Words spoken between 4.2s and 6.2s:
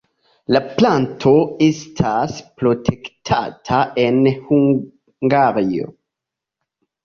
Hungario.